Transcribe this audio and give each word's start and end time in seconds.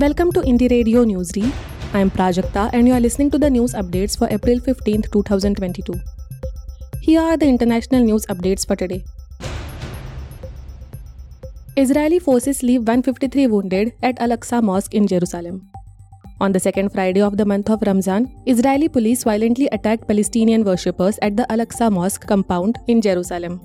Welcome 0.00 0.30
to 0.32 0.40
Indie 0.50 0.70
Radio 0.70 1.00
Newsreel. 1.04 1.48
I 1.92 1.98
am 1.98 2.10
Prajakta 2.10 2.70
and 2.72 2.88
you 2.88 2.94
are 2.94 3.00
listening 3.00 3.30
to 3.32 3.38
the 3.38 3.50
news 3.50 3.74
updates 3.74 4.16
for 4.16 4.28
April 4.30 4.58
15, 4.58 5.02
2022. 5.12 5.92
Here 7.02 7.20
are 7.20 7.36
the 7.36 7.46
international 7.46 8.02
news 8.04 8.24
updates 8.34 8.66
for 8.66 8.76
today. 8.76 9.04
Israeli 11.76 12.18
forces 12.18 12.62
leave 12.62 12.80
153 12.88 13.46
wounded 13.48 13.92
at 14.02 14.18
Al 14.22 14.30
Aqsa 14.30 14.62
Mosque 14.62 14.94
in 14.94 15.06
Jerusalem. 15.06 15.68
On 16.40 16.52
the 16.52 16.60
second 16.60 16.94
Friday 16.94 17.20
of 17.20 17.36
the 17.36 17.44
month 17.44 17.68
of 17.68 17.82
Ramzan, 17.82 18.32
Israeli 18.46 18.88
police 18.88 19.24
violently 19.24 19.68
attacked 19.70 20.08
Palestinian 20.08 20.64
worshippers 20.64 21.18
at 21.20 21.36
the 21.36 21.52
Al 21.52 21.58
Aqsa 21.66 21.92
Mosque 21.92 22.26
compound 22.26 22.78
in 22.86 23.02
Jerusalem. 23.02 23.60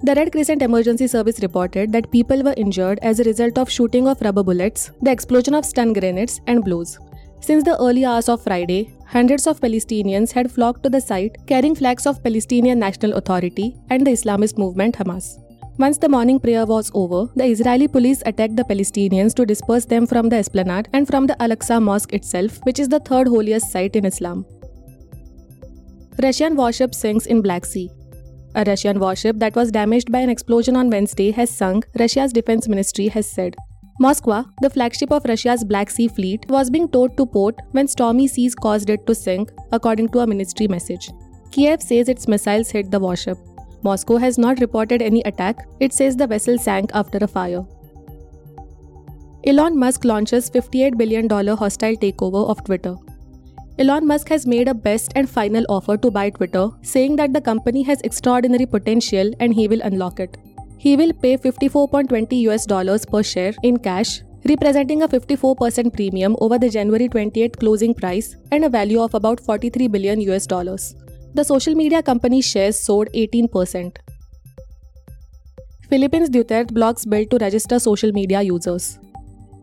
The 0.00 0.14
Red 0.14 0.30
Crescent 0.30 0.62
Emergency 0.62 1.08
Service 1.08 1.40
reported 1.40 1.90
that 1.90 2.12
people 2.12 2.44
were 2.44 2.54
injured 2.56 3.00
as 3.02 3.18
a 3.18 3.24
result 3.24 3.58
of 3.58 3.68
shooting 3.68 4.06
of 4.06 4.20
rubber 4.20 4.44
bullets, 4.44 4.92
the 5.02 5.10
explosion 5.10 5.54
of 5.54 5.64
stun 5.64 5.92
grenades, 5.92 6.40
and 6.46 6.64
blows. 6.64 7.00
Since 7.40 7.64
the 7.64 7.76
early 7.80 8.04
hours 8.04 8.28
of 8.28 8.40
Friday, 8.40 8.94
hundreds 9.06 9.48
of 9.48 9.60
Palestinians 9.60 10.30
had 10.30 10.52
flocked 10.52 10.84
to 10.84 10.88
the 10.88 11.00
site 11.00 11.36
carrying 11.48 11.74
flags 11.74 12.06
of 12.06 12.22
Palestinian 12.22 12.78
National 12.78 13.14
Authority 13.14 13.74
and 13.90 14.06
the 14.06 14.12
Islamist 14.12 14.56
movement 14.56 14.94
Hamas. 14.94 15.36
Once 15.78 15.98
the 15.98 16.08
morning 16.08 16.38
prayer 16.38 16.64
was 16.64 16.92
over, 16.94 17.28
the 17.34 17.44
Israeli 17.44 17.88
police 17.88 18.22
attacked 18.24 18.56
the 18.56 18.64
Palestinians 18.64 19.34
to 19.34 19.44
disperse 19.44 19.84
them 19.84 20.06
from 20.06 20.28
the 20.28 20.36
esplanade 20.36 20.88
and 20.92 21.08
from 21.08 21.26
the 21.26 21.40
Al 21.42 21.50
Aqsa 21.50 21.82
Mosque 21.82 22.12
itself, 22.12 22.60
which 22.64 22.78
is 22.78 22.88
the 22.88 23.00
third 23.00 23.26
holiest 23.26 23.72
site 23.72 23.96
in 23.96 24.04
Islam. 24.04 24.46
Russian 26.22 26.54
warship 26.54 26.94
sinks 26.94 27.26
in 27.26 27.42
Black 27.42 27.64
Sea. 27.64 27.90
A 28.54 28.64
Russian 28.64 28.98
warship 28.98 29.38
that 29.38 29.54
was 29.54 29.70
damaged 29.70 30.10
by 30.10 30.20
an 30.20 30.30
explosion 30.30 30.74
on 30.74 30.90
Wednesday 30.90 31.30
has 31.32 31.50
sunk, 31.50 31.86
Russia's 31.98 32.32
defense 32.32 32.66
ministry 32.66 33.08
has 33.08 33.30
said. 33.30 33.54
Moskva, 34.00 34.46
the 34.62 34.70
flagship 34.70 35.10
of 35.10 35.24
Russia's 35.24 35.64
Black 35.64 35.90
Sea 35.90 36.08
Fleet, 36.08 36.44
was 36.48 36.70
being 36.70 36.88
towed 36.88 37.16
to 37.16 37.26
port 37.26 37.56
when 37.72 37.88
stormy 37.88 38.26
seas 38.26 38.54
caused 38.54 38.90
it 38.90 39.06
to 39.06 39.14
sink, 39.14 39.50
according 39.72 40.08
to 40.10 40.20
a 40.20 40.26
ministry 40.26 40.68
message. 40.68 41.10
Kiev 41.50 41.82
says 41.82 42.08
its 42.08 42.28
missiles 42.28 42.70
hit 42.70 42.90
the 42.90 43.00
warship. 43.00 43.36
Moscow 43.82 44.16
has 44.16 44.38
not 44.38 44.60
reported 44.60 45.02
any 45.02 45.20
attack. 45.22 45.66
It 45.80 45.92
says 45.92 46.16
the 46.16 46.26
vessel 46.26 46.58
sank 46.58 46.90
after 46.94 47.18
a 47.20 47.28
fire. 47.28 47.64
Elon 49.46 49.78
Musk 49.78 50.04
launches 50.04 50.50
$58 50.50 50.96
billion 50.96 51.28
hostile 51.28 51.96
takeover 51.96 52.48
of 52.48 52.64
Twitter. 52.64 52.96
Elon 53.80 54.04
Musk 54.08 54.28
has 54.30 54.44
made 54.44 54.66
a 54.66 54.74
best 54.74 55.12
and 55.14 55.30
final 55.30 55.64
offer 55.68 55.96
to 55.96 56.10
buy 56.10 56.30
Twitter, 56.30 56.68
saying 56.82 57.14
that 57.14 57.32
the 57.32 57.40
company 57.40 57.84
has 57.84 58.00
extraordinary 58.00 58.66
potential 58.66 59.30
and 59.38 59.54
he 59.54 59.68
will 59.68 59.80
unlock 59.82 60.18
it. 60.18 60.36
He 60.78 60.96
will 60.96 61.12
pay 61.12 61.36
54.20 61.36 62.40
US 62.48 62.66
dollars 62.66 63.06
per 63.06 63.22
share 63.22 63.54
in 63.62 63.76
cash, 63.76 64.22
representing 64.48 65.02
a 65.02 65.08
54% 65.08 65.92
premium 65.94 66.34
over 66.40 66.58
the 66.58 66.68
January 66.68 67.08
28 67.08 67.56
closing 67.60 67.94
price 67.94 68.34
and 68.50 68.64
a 68.64 68.68
value 68.68 69.00
of 69.00 69.14
about 69.14 69.38
43 69.38 69.86
billion 69.86 70.20
US 70.22 70.48
dollars. 70.48 70.96
The 71.34 71.44
social 71.44 71.76
media 71.76 72.02
company's 72.02 72.46
shares 72.46 72.76
soared 72.76 73.10
18%. 73.14 73.96
Philippines 75.88 76.30
Duterte 76.30 76.74
blocks 76.74 77.04
bill 77.04 77.26
to 77.26 77.38
register 77.38 77.78
social 77.78 78.10
media 78.10 78.42
users. 78.42 78.98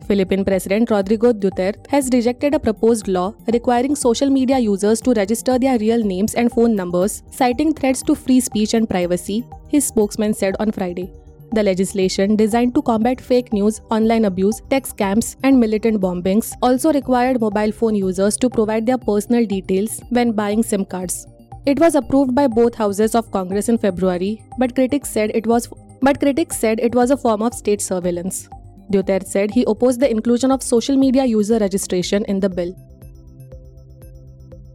Philippine 0.07 0.45
President 0.45 0.91
Rodrigo 0.91 1.33
Duterte 1.33 1.88
has 1.89 2.09
rejected 2.13 2.53
a 2.53 2.59
proposed 2.59 3.07
law 3.07 3.33
requiring 3.51 3.95
social 3.95 4.29
media 4.29 4.59
users 4.59 5.01
to 5.01 5.13
register 5.13 5.57
their 5.57 5.77
real 5.79 6.03
names 6.03 6.35
and 6.35 6.51
phone 6.51 6.75
numbers, 6.75 7.23
citing 7.31 7.73
threats 7.73 8.03
to 8.03 8.16
free 8.16 8.39
speech 8.39 8.73
and 8.73 8.89
privacy, 8.89 9.43
his 9.67 9.85
spokesman 9.85 10.33
said 10.33 10.55
on 10.59 10.71
Friday. 10.71 11.11
The 11.53 11.63
legislation, 11.63 12.35
designed 12.35 12.75
to 12.75 12.81
combat 12.81 13.21
fake 13.21 13.53
news, 13.53 13.79
online 13.89 14.25
abuse, 14.25 14.61
tech 14.69 14.83
scams, 14.83 15.35
and 15.43 15.59
militant 15.59 16.01
bombings, 16.01 16.53
also 16.61 16.91
required 16.91 17.39
mobile 17.39 17.72
phone 17.72 17.95
users 17.95 18.37
to 18.37 18.49
provide 18.49 18.85
their 18.85 18.97
personal 18.97 19.45
details 19.45 20.01
when 20.09 20.33
buying 20.33 20.63
SIM 20.63 20.85
cards. 20.85 21.25
It 21.66 21.79
was 21.79 21.95
approved 21.95 22.35
by 22.35 22.47
both 22.47 22.75
houses 22.75 23.16
of 23.16 23.31
Congress 23.31 23.69
in 23.69 23.77
February, 23.77 24.43
but 24.59 24.75
critics 24.75 25.09
said 25.09 25.31
it 25.33 25.47
was 25.47 25.67
but 26.01 26.19
critics 26.19 26.57
said 26.57 26.79
it 26.79 26.93
was 26.93 27.09
a 27.09 27.17
form 27.17 27.41
of 27.41 27.53
state 27.53 27.81
surveillance. 27.81 28.47
Duterte 28.91 29.28
said 29.28 29.51
he 29.51 29.63
opposed 29.68 30.00
the 30.00 30.09
inclusion 30.09 30.51
of 30.51 30.63
social 30.63 30.96
media 30.96 31.25
user 31.25 31.57
registration 31.59 32.25
in 32.25 32.40
the 32.40 32.50
bill. 32.50 32.75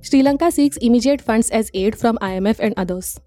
Sri 0.02 0.22
Lanka 0.22 0.50
seeks 0.50 0.76
immediate 0.78 1.20
funds 1.20 1.50
as 1.50 1.70
aid 1.74 1.96
from 1.96 2.18
IMF 2.18 2.58
and 2.58 2.74
others. 2.76 3.20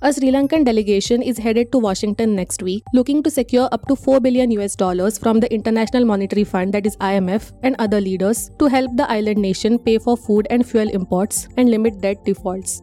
A 0.00 0.12
Sri 0.12 0.30
Lankan 0.30 0.64
delegation 0.64 1.22
is 1.22 1.38
headed 1.38 1.72
to 1.72 1.78
Washington 1.78 2.36
next 2.36 2.62
week, 2.62 2.84
looking 2.94 3.20
to 3.24 3.30
secure 3.30 3.68
up 3.72 3.86
to 3.88 3.96
4 3.96 4.20
billion 4.20 4.52
US 4.52 4.76
dollars 4.76 5.18
from 5.18 5.40
the 5.40 5.52
International 5.52 6.04
Monetary 6.04 6.44
Fund, 6.44 6.72
that 6.72 6.86
is 6.86 6.96
IMF, 6.98 7.52
and 7.64 7.74
other 7.80 8.00
leaders 8.00 8.50
to 8.60 8.66
help 8.66 8.96
the 8.96 9.10
island 9.10 9.38
nation 9.38 9.76
pay 9.76 9.98
for 9.98 10.16
food 10.16 10.46
and 10.50 10.64
fuel 10.64 10.88
imports 10.88 11.48
and 11.56 11.68
limit 11.68 12.00
debt 12.00 12.24
defaults. 12.24 12.80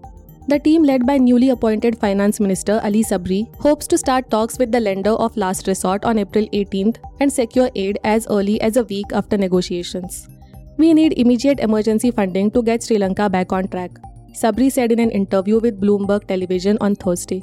The 0.48 0.60
team, 0.60 0.84
led 0.84 1.08
by 1.08 1.18
newly 1.18 1.50
appointed 1.50 1.98
Finance 2.00 2.40
Minister 2.40 2.80
Ali 2.84 3.04
Sabri, 3.04 3.52
hopes 3.60 3.88
to 3.88 3.98
start 3.98 4.30
talks 4.30 4.60
with 4.60 4.72
the 4.72 4.80
lender 4.80 5.10
of 5.10 5.36
last 5.36 5.66
resort 5.66 6.06
on 6.06 6.20
April 6.20 6.46
18th 6.54 6.98
and 7.20 7.34
secure 7.34 7.72
aid 7.74 7.98
as 8.04 8.28
early 8.30 8.62
as 8.62 8.78
a 8.78 8.84
week 8.84 9.08
after 9.12 9.38
negotiations. 9.38 10.30
We 10.78 10.94
need 10.94 11.14
immediate 11.18 11.60
emergency 11.60 12.12
funding 12.12 12.52
to 12.52 12.62
get 12.62 12.84
Sri 12.84 13.00
Lanka 13.00 13.28
back 13.28 13.52
on 13.52 13.68
track, 13.70 13.98
Sabri 14.34 14.72
said 14.72 14.92
in 14.92 15.00
an 15.00 15.10
interview 15.10 15.60
with 15.60 15.82
Bloomberg 15.82 16.28
Television 16.28 16.78
on 16.80 16.96
Thursday. 16.96 17.42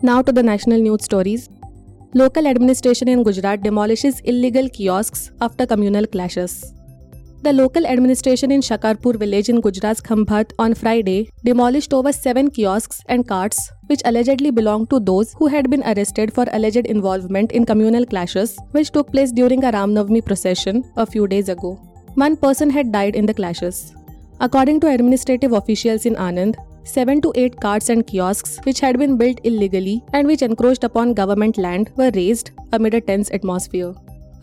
Now 0.00 0.22
to 0.22 0.32
the 0.32 0.42
national 0.42 0.80
news 0.80 1.04
stories. 1.04 1.50
Local 2.14 2.46
administration 2.46 3.08
in 3.08 3.24
Gujarat 3.24 3.62
demolishes 3.62 4.20
illegal 4.20 4.70
kiosks 4.70 5.32
after 5.42 5.66
communal 5.66 6.06
clashes. 6.06 6.72
The 7.44 7.52
local 7.52 7.84
administration 7.86 8.50
in 8.50 8.62
Shakarpur 8.62 9.18
village 9.18 9.50
in 9.50 9.60
Gujarat's 9.60 10.00
Khambhat 10.00 10.52
on 10.58 10.72
Friday 10.72 11.30
demolished 11.44 11.92
over 11.92 12.10
seven 12.10 12.50
kiosks 12.50 13.02
and 13.06 13.28
carts 13.28 13.58
which 13.88 14.00
allegedly 14.06 14.50
belonged 14.50 14.88
to 14.88 14.98
those 14.98 15.34
who 15.34 15.48
had 15.48 15.68
been 15.68 15.82
arrested 15.82 16.32
for 16.32 16.46
alleged 16.52 16.86
involvement 16.86 17.52
in 17.52 17.66
communal 17.66 18.06
clashes 18.06 18.56
which 18.70 18.92
took 18.92 19.12
place 19.12 19.30
during 19.30 19.62
a 19.62 19.72
Ram 19.72 19.94
Navami 19.94 20.24
procession 20.24 20.82
a 20.96 21.04
few 21.04 21.26
days 21.26 21.50
ago. 21.50 21.74
One 22.14 22.38
person 22.38 22.70
had 22.70 22.92
died 22.92 23.14
in 23.14 23.26
the 23.26 23.34
clashes. 23.34 23.92
According 24.40 24.80
to 24.80 24.88
administrative 24.88 25.52
officials 25.52 26.06
in 26.06 26.14
Anand, 26.14 26.56
7 26.84 27.20
to 27.20 27.32
8 27.34 27.60
carts 27.60 27.90
and 27.90 28.06
kiosks 28.06 28.58
which 28.62 28.80
had 28.80 28.98
been 28.98 29.18
built 29.18 29.38
illegally 29.44 30.02
and 30.14 30.26
which 30.26 30.40
encroached 30.40 30.82
upon 30.82 31.12
government 31.12 31.58
land 31.58 31.92
were 31.96 32.10
razed 32.14 32.52
amid 32.72 32.94
a 32.94 33.02
tense 33.02 33.30
atmosphere. 33.32 33.92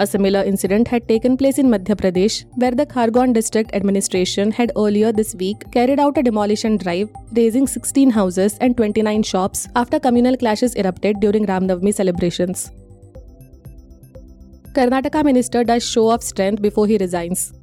A 0.03 0.07
similar 0.07 0.41
incident 0.41 0.87
had 0.87 1.07
taken 1.07 1.37
place 1.37 1.59
in 1.59 1.67
Madhya 1.71 1.95
Pradesh, 1.95 2.43
where 2.55 2.71
the 2.71 2.85
Khargone 2.87 3.33
district 3.33 3.75
administration 3.79 4.49
had 4.49 4.71
earlier 4.75 5.11
this 5.11 5.35
week 5.35 5.65
carried 5.71 5.99
out 5.99 6.17
a 6.17 6.23
demolition 6.23 6.77
drive, 6.77 7.09
razing 7.33 7.67
16 7.67 8.09
houses 8.09 8.57
and 8.61 8.75
29 8.75 9.21
shops 9.21 9.67
after 9.75 9.99
communal 9.99 10.35
clashes 10.35 10.73
erupted 10.75 11.19
during 11.19 11.45
Ram 11.45 11.67
Navami 11.67 11.93
celebrations. 11.93 12.71
Karnataka 14.73 15.23
minister 15.23 15.63
does 15.63 15.87
show 15.87 16.09
of 16.09 16.23
strength 16.23 16.63
before 16.63 16.87
he 16.87 16.97
resigns. 16.97 17.53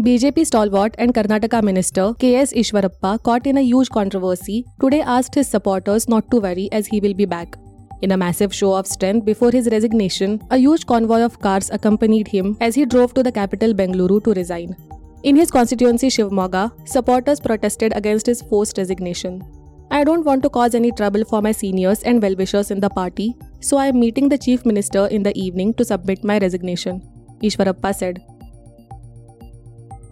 BJP 0.00 0.46
stalwart 0.46 0.94
and 0.98 1.12
Karnataka 1.12 1.60
minister 1.64 2.14
K.S. 2.20 2.52
Ishwarappa, 2.52 3.20
caught 3.24 3.48
in 3.48 3.58
a 3.58 3.62
huge 3.62 3.90
controversy, 3.90 4.64
today 4.80 5.00
asked 5.00 5.34
his 5.34 5.48
supporters 5.48 6.08
not 6.08 6.30
to 6.30 6.38
worry 6.38 6.68
as 6.70 6.86
he 6.86 7.00
will 7.00 7.14
be 7.14 7.24
back. 7.24 7.56
In 8.02 8.12
a 8.12 8.16
massive 8.16 8.54
show 8.54 8.72
of 8.72 8.86
strength 8.86 9.26
before 9.26 9.50
his 9.50 9.68
resignation, 9.70 10.40
a 10.50 10.56
huge 10.56 10.86
convoy 10.86 11.20
of 11.20 11.38
cars 11.38 11.68
accompanied 11.70 12.28
him 12.28 12.56
as 12.60 12.74
he 12.74 12.86
drove 12.86 13.12
to 13.14 13.22
the 13.22 13.30
capital 13.30 13.74
Bengaluru 13.74 14.24
to 14.24 14.32
resign. 14.32 14.74
In 15.22 15.36
his 15.36 15.50
constituency 15.50 16.08
Shivamogga, 16.08 16.88
supporters 16.88 17.40
protested 17.40 17.94
against 17.94 18.24
his 18.24 18.40
forced 18.40 18.78
resignation. 18.78 19.42
I 19.90 20.04
don't 20.04 20.24
want 20.24 20.42
to 20.44 20.48
cause 20.48 20.74
any 20.74 20.92
trouble 20.92 21.24
for 21.24 21.42
my 21.42 21.52
seniors 21.52 22.02
and 22.04 22.22
well 22.22 22.36
wishers 22.36 22.70
in 22.70 22.80
the 22.80 22.88
party, 22.88 23.36
so 23.60 23.76
I 23.76 23.86
am 23.88 24.00
meeting 24.00 24.30
the 24.30 24.38
chief 24.38 24.64
minister 24.64 25.06
in 25.08 25.22
the 25.22 25.36
evening 25.36 25.74
to 25.74 25.84
submit 25.84 26.24
my 26.24 26.38
resignation, 26.38 27.02
Ishwarappa 27.42 27.94
said. 27.94 28.22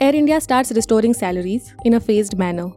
Air 0.01 0.15
India 0.15 0.41
starts 0.41 0.73
restoring 0.73 1.15
salaries 1.15 1.75
in 1.85 1.95
a 1.95 2.01
phased 2.01 2.37
manner. 2.37 2.69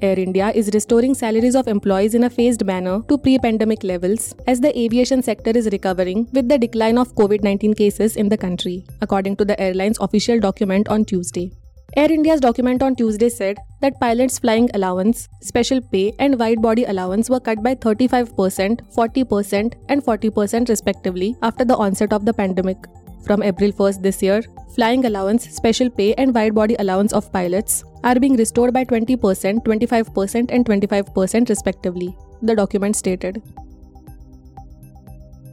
Air 0.00 0.18
India 0.18 0.52
is 0.54 0.70
restoring 0.72 1.12
salaries 1.12 1.56
of 1.56 1.66
employees 1.66 2.14
in 2.14 2.24
a 2.24 2.30
phased 2.30 2.64
manner 2.64 3.02
to 3.08 3.18
pre 3.18 3.36
pandemic 3.38 3.82
levels 3.82 4.32
as 4.46 4.60
the 4.60 4.76
aviation 4.78 5.22
sector 5.22 5.50
is 5.50 5.68
recovering 5.72 6.28
with 6.32 6.48
the 6.48 6.56
decline 6.56 6.98
of 6.98 7.14
COVID 7.16 7.42
19 7.42 7.74
cases 7.74 8.16
in 8.16 8.28
the 8.28 8.36
country, 8.36 8.84
according 9.00 9.36
to 9.36 9.44
the 9.44 9.60
airline's 9.60 9.98
official 10.00 10.38
document 10.38 10.88
on 10.88 11.04
Tuesday. 11.04 11.50
Air 11.96 12.12
India's 12.12 12.40
document 12.40 12.82
on 12.82 12.94
Tuesday 12.94 13.28
said 13.28 13.56
that 13.80 13.98
pilots' 13.98 14.38
flying 14.38 14.70
allowance, 14.74 15.26
special 15.40 15.80
pay, 15.80 16.12
and 16.20 16.38
wide 16.38 16.62
body 16.62 16.84
allowance 16.84 17.28
were 17.28 17.40
cut 17.40 17.62
by 17.62 17.74
35%, 17.74 18.80
40%, 18.94 19.74
and 19.88 20.04
40% 20.04 20.68
respectively 20.68 21.34
after 21.42 21.64
the 21.64 21.76
onset 21.76 22.12
of 22.12 22.24
the 22.24 22.34
pandemic. 22.34 22.76
From 23.24 23.42
April 23.42 23.72
1st 23.72 24.02
this 24.02 24.22
year, 24.22 24.42
flying 24.74 25.04
allowance, 25.04 25.48
special 25.50 25.90
pay, 25.90 26.14
and 26.14 26.34
wide 26.34 26.54
body 26.54 26.76
allowance 26.78 27.12
of 27.12 27.30
pilots 27.32 27.84
are 28.04 28.18
being 28.18 28.36
restored 28.36 28.72
by 28.72 28.84
20%, 28.84 29.64
25%, 29.64 30.50
and 30.50 30.64
25% 30.64 31.48
respectively, 31.48 32.16
the 32.42 32.54
document 32.54 32.96
stated. 32.96 33.42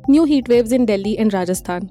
New 0.07 0.23
heat 0.23 0.47
waves 0.47 0.71
in 0.71 0.85
Delhi 0.85 1.17
and 1.17 1.33
Rajasthan. 1.33 1.89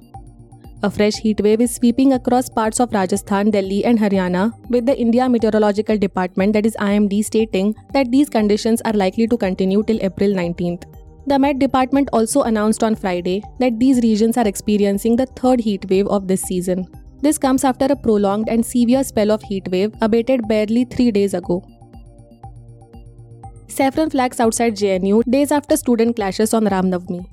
A 0.83 0.89
fresh 0.89 1.15
heat 1.15 1.41
wave 1.41 1.61
is 1.61 1.75
sweeping 1.75 2.13
across 2.13 2.47
parts 2.47 2.79
of 2.79 2.93
Rajasthan, 2.93 3.51
Delhi, 3.51 3.83
and 3.83 3.99
Haryana, 3.99 4.53
with 4.69 4.85
the 4.85 4.97
India 4.97 5.27
Meteorological 5.27 5.97
Department, 5.97 6.53
that 6.53 6.65
is 6.65 6.75
IMD, 6.79 7.25
stating 7.25 7.75
that 7.93 8.11
these 8.11 8.29
conditions 8.29 8.81
are 8.85 8.93
likely 8.93 9.27
to 9.27 9.37
continue 9.37 9.83
till 9.83 10.01
April 10.01 10.29
19th. 10.29 10.83
The 11.27 11.39
Met 11.39 11.57
Department 11.57 12.09
also 12.13 12.43
announced 12.43 12.83
on 12.83 12.95
Friday 12.95 13.41
that 13.59 13.79
these 13.79 14.01
regions 14.01 14.37
are 14.37 14.47
experiencing 14.47 15.15
the 15.15 15.25
third 15.25 15.59
heat 15.59 15.89
wave 15.89 16.07
of 16.07 16.27
this 16.27 16.43
season. 16.43 16.85
This 17.21 17.39
comes 17.39 17.63
after 17.63 17.85
a 17.85 17.95
prolonged 17.95 18.47
and 18.47 18.63
severe 18.63 19.03
spell 19.03 19.31
of 19.31 19.41
heat 19.41 19.67
wave 19.71 19.91
abated 20.01 20.47
barely 20.47 20.85
three 20.85 21.09
days 21.09 21.33
ago. 21.33 21.63
Saffron 23.67 24.11
flags 24.11 24.39
outside 24.39 24.75
JNU 24.75 25.23
days 25.23 25.51
after 25.51 25.75
student 25.75 26.15
clashes 26.15 26.53
on 26.53 26.65
Ram 26.65 26.91
Navami. 26.91 27.25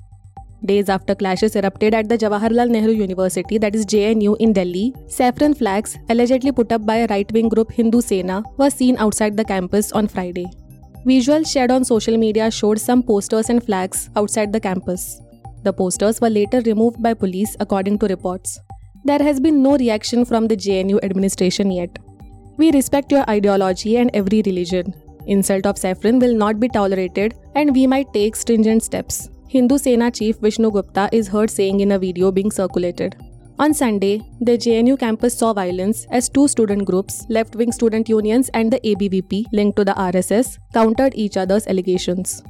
Days 0.65 0.89
after 0.89 1.13
clashes 1.13 1.55
erupted 1.55 1.93
at 1.93 2.09
the 2.09 2.17
Jawaharlal 2.17 2.69
Nehru 2.69 2.93
University, 2.93 3.59
that 3.59 3.75
is 3.75 3.85
JNU, 3.85 4.37
in 4.39 4.53
Delhi, 4.53 4.95
saffron 5.07 5.53
flags, 5.53 5.97
allegedly 6.09 6.51
put 6.51 6.71
up 6.71 6.85
by 6.85 6.95
a 6.95 7.07
right 7.07 7.31
wing 7.31 7.47
group 7.47 7.71
Hindu 7.71 8.01
Sena, 8.01 8.43
were 8.57 8.71
seen 8.71 8.97
outside 8.97 9.37
the 9.37 9.45
campus 9.45 9.91
on 9.91 10.07
Friday. 10.07 10.47
Visuals 11.05 11.51
shared 11.51 11.69
on 11.69 11.83
social 11.83 12.15
media 12.17 12.49
showed 12.49 12.79
some 12.79 13.03
posters 13.03 13.49
and 13.49 13.61
flags 13.61 14.09
outside 14.15 14.53
the 14.53 14.59
campus. 14.59 15.19
The 15.63 15.73
posters 15.73 16.21
were 16.21 16.29
later 16.29 16.61
removed 16.61 17.03
by 17.03 17.13
police, 17.13 17.57
according 17.59 17.99
to 17.99 18.07
reports. 18.07 18.57
There 19.03 19.21
has 19.21 19.41
been 19.41 19.61
no 19.61 19.75
reaction 19.75 20.23
from 20.23 20.47
the 20.47 20.55
JNU 20.55 21.03
administration 21.03 21.71
yet. 21.71 21.99
We 22.55 22.71
respect 22.71 23.11
your 23.11 23.29
ideology 23.29 23.97
and 23.97 24.11
every 24.13 24.43
religion. 24.45 24.93
Insult 25.27 25.65
of 25.65 25.77
saffron 25.77 26.19
will 26.19 26.35
not 26.35 26.61
be 26.61 26.69
tolerated, 26.69 27.35
and 27.53 27.75
we 27.75 27.85
might 27.85 28.13
take 28.13 28.37
stringent 28.37 28.81
steps. 28.81 29.29
Hindu 29.49 29.79
Sena 29.79 30.09
chief 30.09 30.37
Vishnu 30.37 30.71
Gupta 30.71 31.09
is 31.11 31.27
heard 31.27 31.49
saying 31.49 31.81
in 31.81 31.91
a 31.91 31.99
video 31.99 32.31
being 32.31 32.49
circulated. 32.49 33.17
On 33.59 33.71
Sunday, 33.71 34.19
the 34.41 34.57
JNU 34.57 34.97
campus 34.97 35.37
saw 35.37 35.53
violence 35.53 36.07
as 36.09 36.27
two 36.27 36.47
student 36.47 36.85
groups, 36.85 37.23
left 37.29 37.55
wing 37.55 37.71
student 37.71 38.09
unions 38.09 38.49
and 38.55 38.73
the 38.73 38.79
ABVP 38.79 39.45
linked 39.53 39.75
to 39.77 39.85
the 39.85 39.93
RSS, 39.93 40.57
countered 40.73 41.13
each 41.13 41.37
other's 41.37 41.67
allegations. 41.67 42.41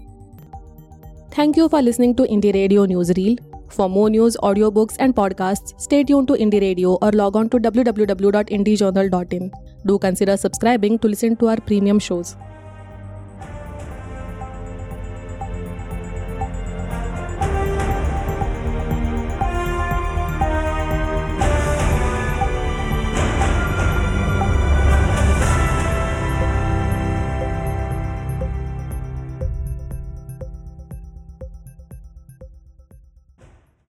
Thank 1.32 1.58
you 1.58 1.68
for 1.68 1.82
listening 1.82 2.16
to 2.16 2.24
Indie 2.24 2.54
Radio 2.54 2.86
Newsreel. 2.86 3.38
For 3.70 3.90
more 3.90 4.10
news, 4.10 4.38
audiobooks, 4.44 4.96
and 5.00 5.14
podcasts, 5.14 5.80
stay 5.82 6.04
tuned 6.04 6.28
to 6.30 6.36
Indie 6.36 6.62
Radio 6.62 6.98
or 7.02 7.12
log 7.12 7.36
on 7.36 7.50
to 7.50 7.58
www.indiejournal.in. 7.58 9.52
Do 9.86 10.00
consider 10.00 10.38
subscribing 10.38 11.00
to 11.00 11.08
listen 11.08 11.36
to 11.38 11.48
our 11.48 11.58
premium 11.58 12.00
shows. 12.00 12.38